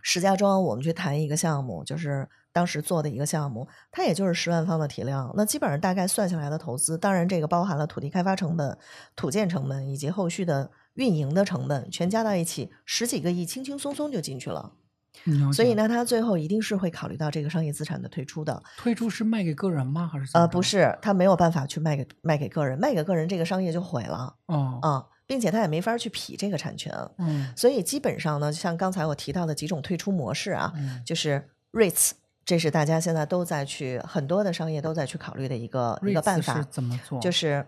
[0.00, 5.30] 石家庄，我们去谈一个项目，就是当时做的一个项目，它也就是十万方的体量。
[5.36, 8.78] 那基本上大概算下来的投资，当然这个包含了土地开发成本、
[9.14, 14.72] 土建成本以及后续的运营的成本，全加到一起，十几个亿轻轻松松就进去了。
[15.52, 18.62] 所以呢，他最后一定是会考虑到这个商业资产的退出的。
[18.78, 20.08] 退出是卖给个人吗？
[20.10, 26.94] 还是呃，不是，他没有办法去卖给卖给个人，卖给个人这个商业就毁了哦啊、并且他也没法去匹这个产权。
[27.18, 32.12] 嗯所以基本上呢，像刚才我提到的几种退出模式啊，嗯就是 REITs，
[32.44, 37.20] 这是大家现在都在去很多的商业都在去考虑的一个一个办法是，怎么做？
[37.20, 37.66] 就是。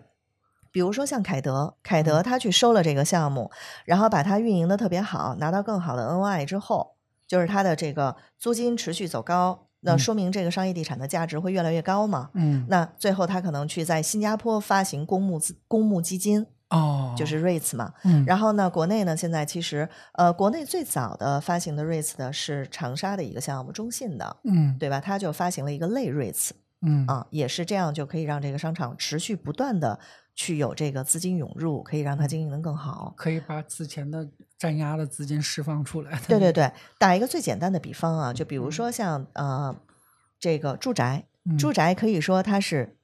[0.71, 3.51] 比如说像凯德，凯德他去收了这个项目，
[3.85, 6.92] 然后把它运营的特别好，拿到更好的 NOI 之后，
[7.33, 12.29] 就是它的这个租金持续走高，那嗯说明这个商业地产的价值会越来越高嘛。
[12.35, 17.91] 嗯那最后他可能去在新加坡发行公募资公募基金，哦就是 REITs 嘛。
[18.03, 25.01] 嗯然后呢，国内呢现在其实呃，国内最早的发行的 REITs 的是长沙的一个项目，中信的，嗯对吧？
[25.01, 26.51] 它就发行了一个类 REITs
[26.85, 29.99] 嗯啊，也是这样就可以让这个商场持续不断的
[30.35, 33.13] 去有这个资金涌入，可以让它经营的更好。
[33.17, 36.19] 可以把之前的占压的资金释放出来。
[36.27, 39.75] 对对对，打一个最简单的比方啊，就比如嗯说像呃
[40.39, 42.97] 这个住宅，嗯住宅可以说它是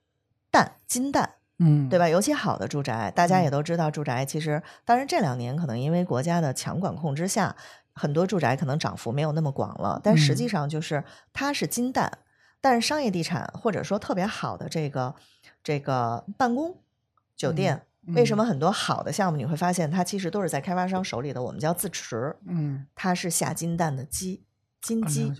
[0.52, 1.36] 蛋金蛋。
[1.62, 2.08] 嗯对吧？
[2.08, 7.54] 尤其好的住宅，大家也嗯都知道，住宅其实，当然这两年可能因为国家的强管控之下，
[7.92, 12.20] 很多住宅可能涨幅没有那么广了，但实际嗯上就是它是金蛋，
[12.62, 15.16] 但是商业地产或者说特别好的这个
[15.64, 16.78] 这个办公
[17.36, 24.44] 酒店，为什嗯么很多好的项目你会发现它其实都是在开发商手里的，我们叫自持，嗯它是下金蛋的鸡
[24.82, 25.34] 金啊鸡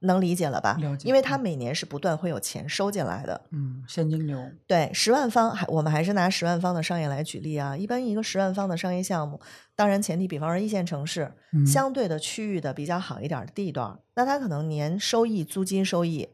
[0.00, 0.76] 能理解了吧？
[0.80, 3.40] 了解因为它嗯每年是不断会有钱收进来的。
[3.50, 7.76] 嗯现金流对，十万方还我们还是拿十万方的商业来举例啊。
[7.76, 9.40] 一般一个十万方的商业项目，
[9.74, 16.28] 当然前提，比方说一线城市，嗯相对的区域的比较好一点儿的地段，那它可能年收益、租金收益，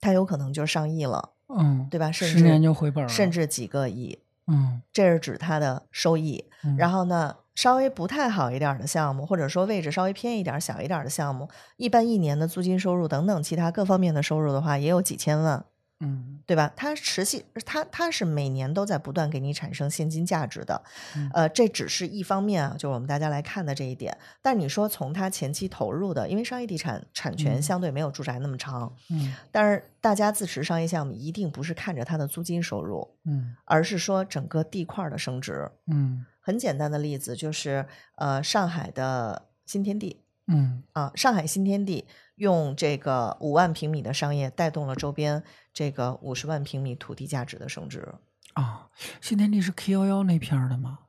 [0.00, 2.12] 它有可能就是上亿了，嗯对吧？
[2.12, 6.44] 甚十年至就回本了，甚至几个亿，嗯这是指它的收益。
[6.64, 15.64] 嗯然后呢，稍微不太好一点的项目，或者说位置稍微偏一点、小一点的项目，一般一年的租金收入等等其他各方面的收入的话，也有几千万。
[16.00, 16.40] 嗯。
[16.46, 16.72] 对吧？
[16.76, 20.82] 它持续，它它是每年都在不断给你产生现金价值的，
[21.16, 21.28] 嗯。
[21.34, 24.16] 呃，这只是一方面啊，就是我们大家来看的这一点。
[24.40, 27.62] 但你说从它前期投入的，因为商业地产产权嗯。
[27.62, 29.34] 相对没有住宅那么长，嗯。
[29.50, 33.56] 但是大家自持商业项目一定不是看着它的租金收入，嗯。
[33.64, 35.70] 而是说整个地块的升值。
[35.90, 36.24] 嗯。
[36.40, 37.86] 很简单的例子就是，
[38.18, 42.06] 呃，上海的新天地嗯啊，上海新天地
[42.36, 48.14] 用这个五万平米的商业带动了周边这个五十万平米土地价值的升值。
[48.54, 51.00] 啊，新天地是 K 幺幺那片儿的吗？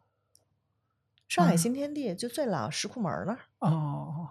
[1.28, 4.30] 上海嗯新天地就最老石库门那儿，哦，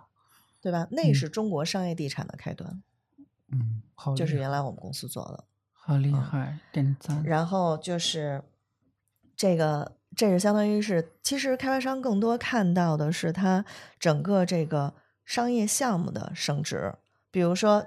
[0.60, 0.86] 对吧？
[0.90, 2.82] 那嗯是中国商业地产的开端，
[3.48, 5.44] 嗯，好，就是原来我们公司做的。
[5.72, 7.22] 好厉嗯害，点赞。
[7.22, 8.42] 然后就是
[9.36, 13.64] 这个，这是相当于是，其实开发商更多看到的是它
[13.98, 16.94] 整个这个商业项目的升值。
[17.30, 17.84] 比如说，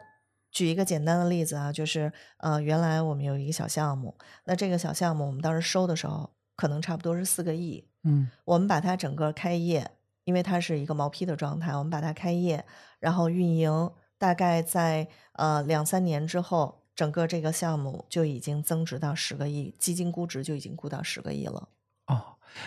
[0.51, 9.89] 举一个简单的例子啊，就是呃，原来我们有一个小项目，那这个小项目我们当时收的时候，可能差不多是四个亿，嗯我们把它整个开业，
[10.25, 12.63] 因为它是一个毛坯的状态，我们把它开业，
[12.99, 21.69] 然后运营，大概在呃两三年之后，整个这个项目就已经增值到十个亿，基金估值就已经估到十个亿了。
[22.50, 22.58] 哦，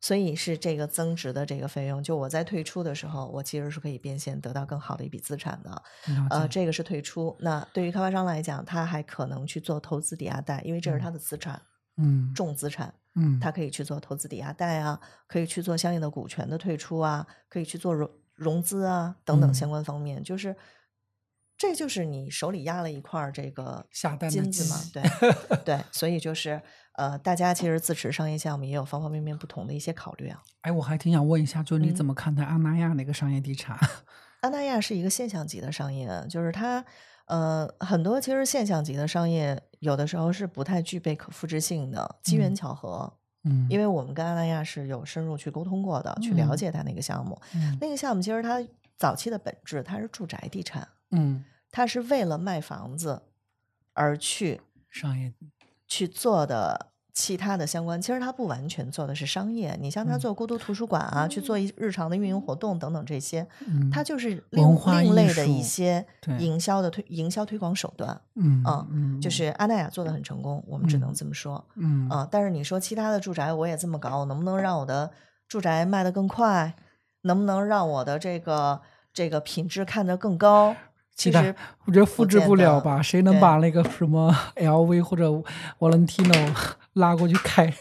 [0.00, 5.82] 所以是这个增值的这个费用，就我在退出的时候，我其实是可以变现得到更好的一笔资产的。
[6.30, 7.36] 呃，这个是退出。
[7.40, 11.60] 那对于开发商来讲，他还可能去做投资抵押贷，因为这是嗯他的资产，
[11.96, 12.94] 嗯重资产。
[13.16, 20.54] 嗯，他可以去做投资抵押贷啊，可以去做相应的股权的退出啊，可以去做融融资啊等等嗯相关方面，就是
[21.58, 25.02] 这就是你手里压了一块儿这个下金子嘛，对
[25.66, 26.62] 对，所以就是
[27.00, 30.42] 呃，大家其实自持商业项目也有方方面面不同的一些考虑啊。
[30.60, 33.74] 哎，我还挺想问一下，就是你嗯怎么看待阿那亚那个商业地产？
[34.42, 36.84] 安那亚是一个现象级的商业，就是它
[37.24, 43.10] 呃，很多其实现象级的商业，有的时候是不太具备可复制性的，机缘嗯巧合。
[43.44, 47.40] 嗯，因为我们跟阿那亚是有深入去沟通过的，去了解它那个项目。
[47.54, 48.62] 嗯那个项目其实它
[48.98, 53.22] 早期的本质，它是住宅地产，嗯它是为了卖房子
[53.94, 54.60] 而去
[54.90, 55.32] 商业
[55.86, 56.89] 去做的
[57.20, 58.00] 其他的相关。
[58.00, 64.64] 其实它不完全做的是商业，你像它嗯做孤独图书馆啊，去做一日常的运营活动等等这些，嗯它就是另
[65.02, 66.06] 另类的一些
[66.38, 68.18] 营销的推营销推广手段。
[68.36, 71.62] 嗯啊嗯就是阿那亚做的很成功，我们只能这么说。
[71.74, 75.10] 嗯啊，但是你说其他的住宅我也这么搞，我能不能让我的
[75.46, 76.74] 住宅卖得更快？
[77.22, 78.80] 能不能让我的这个
[79.12, 80.74] 这个品质看得更高？
[81.24, 81.54] 其他实
[81.84, 83.02] 我觉得复制不了吧？
[83.02, 85.30] 谁能把那个什么 LV 或者
[85.78, 86.56] Valentino
[86.94, 87.72] 拉过去开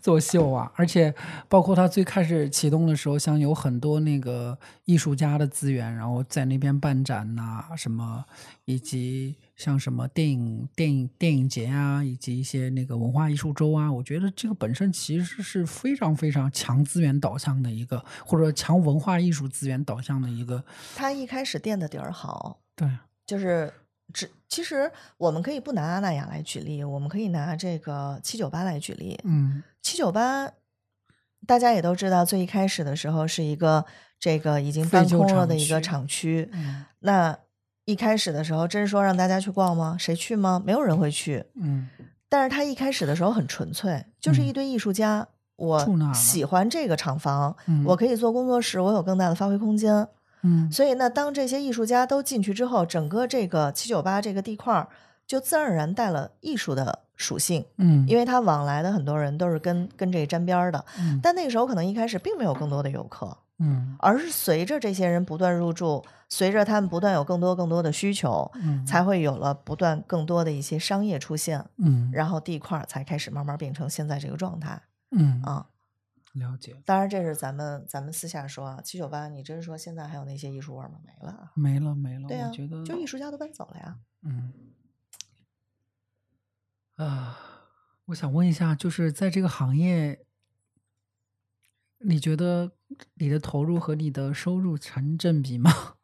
[0.00, 0.72] 做秀啊？
[0.74, 1.14] 而且
[1.48, 8.24] 包括他最开始启动的时候，像有很多那个艺术家的资源，然后在那边办展呐、什么，
[8.64, 20.64] 以及像什么电影、电影、电影节啊，以及一些那个文化艺术周啊，我觉得这个本身其实是非常非常强资源导向的一个，或者说强文化艺术资源导向的一个，
[20.96, 22.88] 他一开始垫的底儿好，对，
[23.26, 23.72] 就是
[24.12, 29.18] 只其实我们可以不拿阿那亚来举例，我们可以拿这个七九八来举例。
[29.24, 30.50] 嗯七九八
[31.46, 33.86] 大家也都知道，最一开始的时候是一个
[34.18, 36.50] 这个已经搬空了的一个区厂区。
[36.52, 37.38] 嗯那
[37.86, 39.96] 一开始的时候，真说让大家去逛吗？
[39.98, 40.60] 谁去吗？
[40.62, 41.44] 没有人会去。
[41.54, 41.88] 嗯
[42.28, 50.06] 但是他一开始的时候很纯粹，就是一嗯堆艺术家，我喜欢这个厂房，嗯，我可以做工作室，我有更大的发挥空间。
[50.42, 50.70] 嗯。
[50.70, 54.88] 所以呢，当这些艺术家都进去之后，整个这个七九八这个地块儿
[55.26, 60.84] 就自然而然带了艺术的属性，嗯，因为它往来的很多人都是跟跟这沾边儿的。
[60.98, 61.20] 嗯。
[61.22, 63.96] 但那个时候可能一开始并没有更多的游客，嗯。
[64.00, 72.10] 而是随着这些人不断入住，随着他们不断有更多更多的需求，嗯才会有了不断更多的一些商业出现，嗯。
[72.12, 75.40] 然后地块儿才开始慢慢变成现在这个状态嗯。
[75.44, 75.66] 啊。
[76.32, 78.80] 了解当然，这是咱们咱们私下说啊。
[78.80, 81.00] 七九八，你真说现在还有那些艺术味吗？
[81.04, 81.52] 没了啊。
[81.56, 83.98] 没了没了，对啊我觉得，就艺术家都搬走了呀。
[84.22, 84.52] 嗯
[86.96, 87.38] 啊，
[88.06, 90.24] 我想问一下，就是在这个行业，
[91.98, 92.72] 你觉得
[93.14, 95.70] 你的投入和你的收入成正比吗？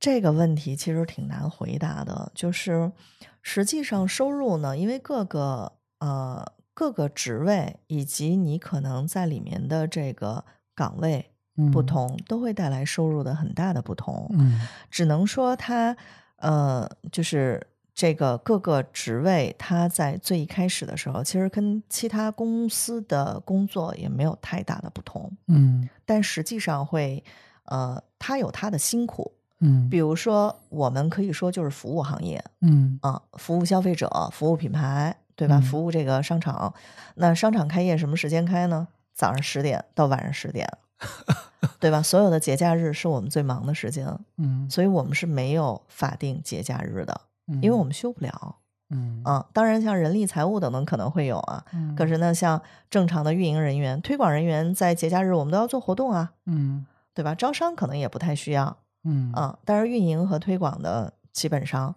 [0.00, 2.90] 这个问题其实挺难回答的，就是
[3.40, 11.30] 实际上收入呢，因为各个呃各个职位以及你可能在里面的这个岗位
[11.72, 11.82] 不。
[11.82, 14.26] 嗯同，都会带来收入的很大的不同。
[14.32, 14.60] 嗯。
[14.90, 15.94] 只能说它
[16.36, 25.86] 呃，就是这个各个职位，它在最一开始的时候，其实跟其他公司的工作也没有太大的不同，嗯。
[26.06, 27.22] 但实际上会
[27.66, 29.30] 呃，它有它的辛苦。
[29.60, 29.88] 嗯。
[29.90, 29.98] 比。
[29.98, 32.98] 如说，我们可以说就是服务行业嗯。
[33.02, 35.58] 啊，服务消费者，服务品牌，对吧？
[35.58, 36.72] 嗯服务这个商场。
[37.16, 38.88] 那商场开业什么时间开呢？
[39.12, 40.66] 早上十点到晚上十点，
[41.78, 42.00] 对吧？
[42.02, 44.06] 所有的节假日是我们最忙的时间，
[44.38, 48.56] 嗯，所以我们是没有法定节假日的，因因为我们休不了
[48.88, 49.46] 嗯啊。
[49.52, 57.34] 当然，像人力财务等等可能会有啊，嗯可是呢，像正常的运营人员、推广人员在节假日我们都要做活动啊，嗯对吧？
[57.34, 58.76] 招商可能也不太需要。
[59.04, 61.94] 嗯啊，但是运营和推广的基本上，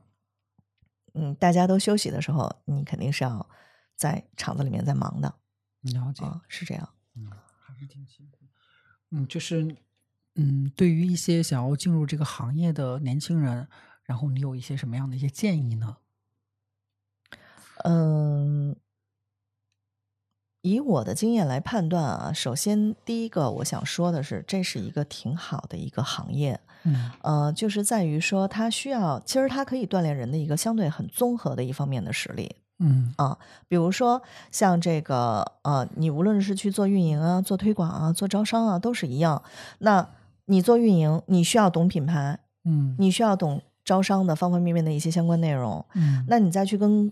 [1.16, 3.50] 嗯，大家都休息的时候，你肯定是要
[3.96, 5.34] 在厂子里面在忙的
[5.82, 6.90] 了解啊，是这样。
[7.16, 8.52] 嗯，还是挺辛苦的。
[9.12, 9.76] 嗯，就是
[10.36, 13.68] 嗯，对于一些想要进入这个行业的年轻人，
[14.04, 15.98] 然后你有一些什么样的一些建议呢？
[17.84, 18.76] 嗯，
[20.66, 32.56] 以我的经验来判断啊，首先第一个我想说的是，这是一个挺好的一个行业，嗯呃，就是在于说它需要，其实它可以锻炼人的一个相对很综合的一方面的实力。
[32.80, 39.44] 嗯啊，比如说像这个呃，你无论是去做运营啊、做推广啊、做招商啊，都是一样。
[39.78, 40.10] 那
[40.46, 45.86] 你做运营，你需要懂品牌，嗯你需要懂招商的方方面面的一些相关内容。
[45.94, 47.12] 嗯那你再去跟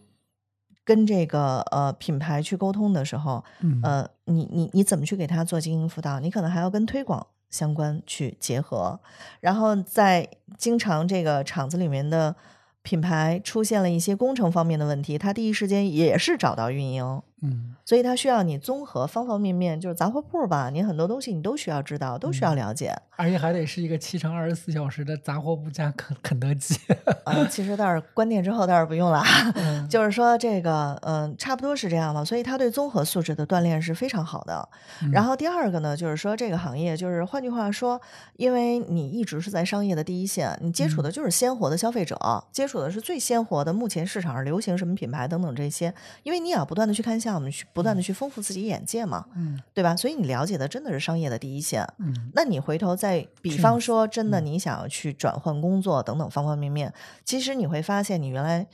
[0.85, 6.19] 跟这个呃品牌去沟通的时候，嗯呃，你你你怎么去给他做经营辅导？
[6.19, 8.99] 你可能还要跟推广相关去结合，
[9.39, 12.35] 然后在经常这个厂子里面的
[12.81, 22.95] 品牌出现了一些工程方面的问题，他第一时间也是找到运营嗯所以它需要你综合方方面面，就是杂货铺吧，你很多东西你都需要知道，都需要了解。
[23.17, 26.79] 而且还得是一个七乘二十四小时的杂货铺加肯肯德基。
[27.25, 29.21] 呃，其实倒是关店之后倒是不用了，
[29.55, 32.23] 嗯就是说这个，嗯、差不多是这样吧。
[32.23, 34.67] 所以它对综合素质的锻炼是非常好的。
[35.11, 37.99] 然后第二个呢，就是说这个行业，就是换句话说，
[38.37, 42.17] 因为你一直是在商业的第一线，你接触的就是鲜活的消费者，
[42.53, 49.61] 接触的是最鲜活的目前市场上流行什么品牌等等这些，因为你也要不断的去看项目，去不断的去丰富自己眼界嘛，嗯。
[49.73, 49.95] 对吧？
[49.95, 51.87] 所以你了解的真的是商业的第一线。
[51.99, 56.93] 嗯那你回头再比方说，真的你想要去转换工作等等方方面面，
[57.25, 58.67] 其实你会发现你原来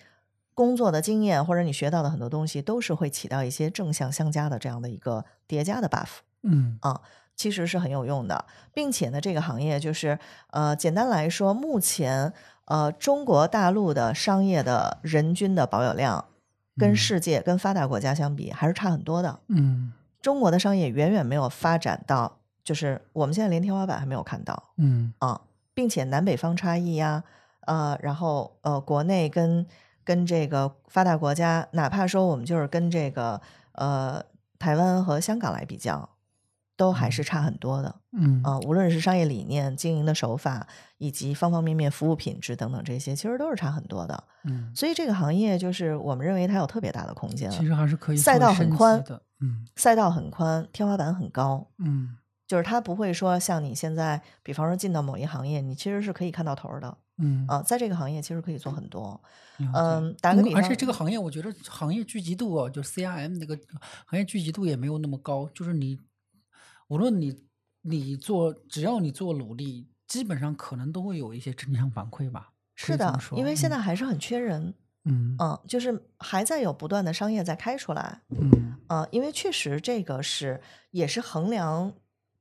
[0.53, 6.77] 工作的经验或者你学到的很多东西，都是会起到一些正向相加的这样的一个叠加的 buff 嗯。
[6.81, 6.99] 啊，
[7.35, 10.19] 其实是很有用的，并且呢，这个行业就是
[10.51, 12.33] 呃，简单来说，目前
[12.65, 16.25] 呃中国大陆的商业的人均的保有量
[16.79, 16.95] 跟嗯。
[16.95, 19.39] 世界、跟发达国家相比，还是差很多的。
[19.49, 19.91] 嗯。
[20.21, 25.13] 中国的商业远远没有发展到，就是我们现在连天花板还没有看到嗯。
[25.19, 25.39] 啊，
[25.73, 27.23] 并且南北方差异呀，
[27.61, 29.65] 呃，然后呃，国内跟
[30.03, 33.39] 跟这个发达国家，哪怕说我们就是跟这个
[33.73, 34.21] 呃
[34.57, 36.09] 台湾和香港来比较，
[36.79, 40.65] 都还是差很多的嗯啊、无论是商业理念、经营的手法，
[40.97, 44.23] 以及方方面面服务品质等等这些，其实都是差很多的。
[44.45, 49.21] 嗯，所以这个行业就是我们认为它有特别大的空间，其实还是可以赛道很宽的。
[49.41, 51.67] 嗯赛道很宽，天花板很高。
[51.79, 52.15] 嗯
[52.47, 59.21] 就是它不会说像你现在，比方说进到某一行业，你其实是可以看到头的嗯啊、在这个行业其实可以做很多。
[59.59, 63.59] 嗯打个比方嗯而且这个行业，我觉得行业聚集度哦，就 CRM 那个
[64.05, 65.47] 行业聚集度也没有那么高。
[65.53, 65.99] 就是你
[66.89, 67.41] 无论你
[67.81, 72.51] 你做，只要你做努力，基本上可能都会有一些正向反馈吧。
[72.75, 74.73] 是的，因为现嗯在还是很缺人，
[75.05, 80.61] 嗯嗯，就是还在有不断的商业在开出来，嗯嗯，因为确实这个是
[80.91, 81.93] 也是衡量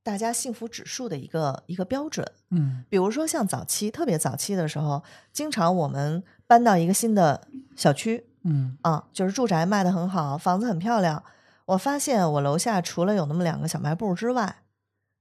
[0.02, 2.24] 大家幸福指数的一个一个标准。
[2.50, 11.22] 嗯比如说像早期，特别早期的时候，经常我们搬到一个新的小区，嗯啊，就是住宅卖的很好，房子很漂亮。
[11.68, 14.62] 我发现我楼下除了有那么两个小卖部之外，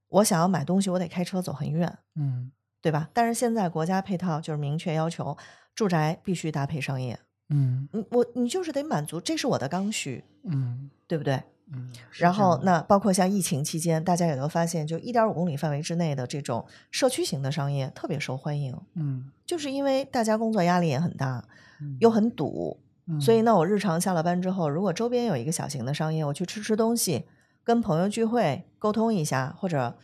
[0.08, 3.10] 我想要买东西，我得开车走很远，嗯对吧？
[3.12, 5.36] 但是现在国家配套就是明确要求，
[5.74, 7.18] 住宅必须搭配商业。
[7.50, 11.42] 嗯你我你就是得满足，这是我的刚需，嗯对不对？
[11.72, 11.92] 嗯。
[12.12, 21.44] 然后那包括像疫情期间，大家也都发现，就一点五公里范围之内的这种社区型的商业特别受欢迎，嗯就是因为大家工作压力也很大，
[21.80, 22.78] 嗯又很堵，
[23.08, 27.24] 嗯所以呢，我日常下了班之后，如果周边有一个小型的商业，我去吃吃东西，
[27.64, 29.94] 跟朋友聚会，沟通一下，或者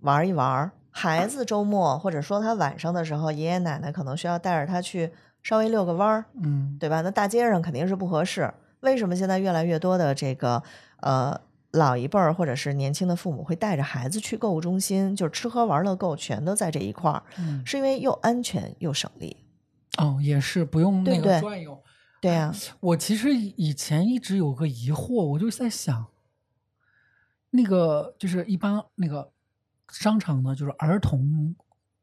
[0.00, 0.70] 玩一玩。
[0.92, 5.10] 孩子周末或者说他晚上的时候，爷爷奶奶可能需要带着他去
[5.42, 7.00] 稍微遛个弯儿，嗯对吧？
[7.00, 8.52] 那大街上肯定是不合适。
[8.80, 10.62] 为什么现在越来越多的这个
[11.00, 11.40] 呃
[11.70, 19.36] 老一辈儿或者是年轻的父母会带着孩子去购物中心，就是吃喝玩乐购全都在这一块儿，嗯是因为又安全又省力。
[19.98, 21.72] 哦，也是不用那个转悠。
[21.74, 21.89] 对
[22.32, 26.06] 呀、我其实以以前一直有个疑惑，我就在想，
[27.50, 29.30] 那个就是一般那个
[29.90, 31.54] 商场呢，就是儿童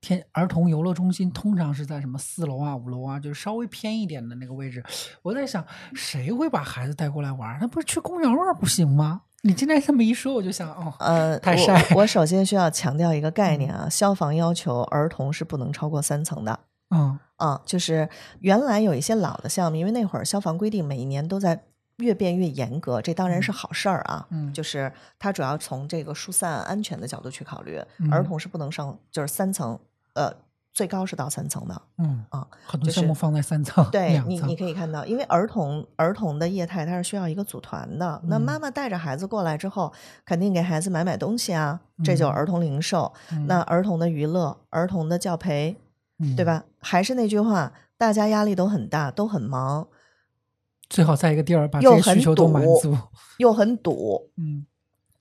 [0.01, 4.83] 天儿童游乐中心，通常是在什么四楼啊、五楼啊，就是稍微偏一点的那个位置。
[5.21, 5.63] 我在想，
[5.93, 7.59] 谁会把孩子带过来玩儿？
[7.61, 9.21] 那不是去公园玩不行吗？
[9.43, 16.59] 你今天这么一说，我就想，哦，呃，我太晒我首先需要强调一个概念啊，消防要求儿童是不能超过三层的。
[16.89, 18.07] 嗯啊，就是
[18.39, 21.63] 原来有一些老的项目，因为那会儿消防规定每一年都在
[21.97, 24.25] 越变越严格，这当然是好事儿啊。
[24.31, 27.77] 嗯就是它主要从这个疏散安全的角度去考虑，
[28.11, 29.77] 儿嗯童是不能上，就是三层，
[30.13, 30.33] 呃，
[30.73, 31.81] 最高是到三层的。
[31.97, 38.19] 嗯啊，很多就是项目放在三层、对你，你可以看到，因为儿童儿童的业态它是需要一个组团的。
[38.25, 39.91] 那妈嗯妈带着孩子过来之后，
[40.25, 43.13] 肯定给孩子买买东西啊，这就是嗯儿童零售。
[43.47, 45.75] 那儿童的娱乐、儿童的教培，
[46.35, 46.45] 对嗯？
[46.45, 46.63] 吧？
[46.79, 49.87] 还是那句话，大家压力都很大，都很忙，
[50.89, 52.97] 最好在一个地儿把这又很些需求都满堵足。
[53.37, 54.29] 又很堵。
[54.37, 54.65] 嗯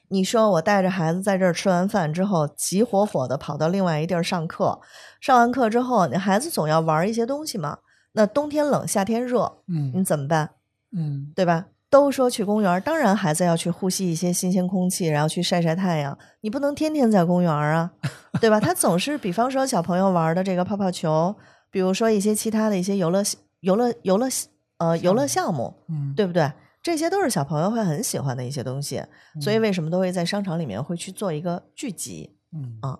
[0.08, 4.80] 你说我带着孩子在这儿吃完饭之后，急火火的跑到另外一地儿上课，
[5.20, 7.78] 上完课之后，你孩子总要玩一些东西嘛。
[8.12, 10.50] 那冬天冷，夏天热，嗯你嗯怎么办？
[10.96, 11.66] 嗯对吧？
[11.96, 16.16] 都说去公园，当然孩子要去呼吸一些新鲜空气，然后去晒晒太阳。
[16.42, 17.90] 你不能天天在公园啊，
[18.38, 18.60] 对吧？
[18.60, 21.34] 他总是，比方说小朋友玩的这个泡泡球，
[21.70, 23.22] 比如说一些其他的一些游乐
[23.60, 24.28] 游乐游乐
[24.76, 26.52] 呃游乐项目，嗯，对不对？
[26.82, 29.02] 这些都是小朋友会很喜欢的一些东西，
[29.40, 32.36] 所以嗯为什么都会在商场里面会去做一个聚集？
[32.52, 32.90] 嗯啊，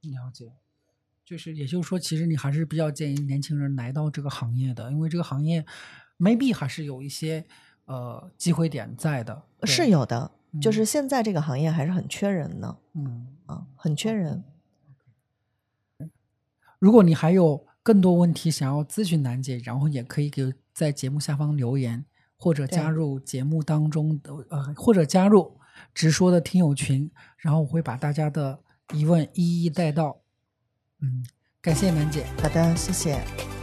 [0.00, 0.46] 了解。
[1.26, 5.62] 就是也就是说，其实你还是比较建议年轻人来到这个行业的，因为这个行业
[6.18, 7.44] maybe 还是有一些
[7.88, 9.42] 呃机会点在的。
[9.64, 10.30] 是有的，
[10.62, 14.44] 就嗯是现在这个行业还是很缺人呢嗯，啊，很缺人。
[16.78, 22.04] 如果你还有更多问题想要咨询楠姐，然后也可以给在节目下方留言，
[22.36, 25.58] 或者加入节目当中的呃，或者加入
[25.92, 28.60] 直说的听友群，然后我会把大家的
[28.94, 30.20] 疑问一一带到。
[31.00, 31.24] 嗯，
[31.60, 32.24] 感谢楠姐。
[32.40, 33.57] 好的，谢谢。